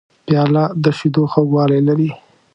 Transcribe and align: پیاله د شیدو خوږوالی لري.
پیاله 0.25 0.63
د 0.83 0.85
شیدو 0.97 1.23
خوږوالی 1.31 1.79
لري. 1.87 2.11